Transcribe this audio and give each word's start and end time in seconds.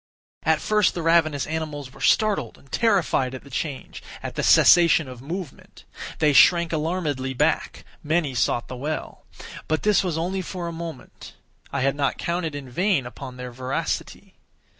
At 0.41 0.59
first 0.61 0.95
the 0.95 1.03
ravenous 1.03 1.45
animals 1.45 1.93
were 1.93 2.01
startled 2.01 2.57
and 2.57 2.71
terrified 2.71 3.35
at 3.35 3.43
the 3.43 3.51
change—at 3.51 4.33
the 4.33 4.41
cessation 4.41 5.07
of 5.07 5.21
movement. 5.21 5.83
They 6.17 6.33
shrank 6.33 6.73
alarmedly 6.73 7.35
back; 7.35 7.85
many 8.01 8.33
sought 8.33 8.67
the 8.67 8.75
well. 8.77 9.25
But 9.67 9.83
this 9.83 10.03
was 10.03 10.17
only 10.17 10.41
for 10.41 10.67
a 10.67 10.71
moment. 10.73 11.35
I 11.71 11.81
had 11.81 11.95
not 11.95 12.17
counted 12.17 12.55
in 12.55 12.67
vain 12.67 13.05
upon 13.05 13.37
their 13.37 13.51
voracity. 13.51 14.33